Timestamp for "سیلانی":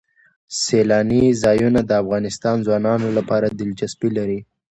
0.61-1.23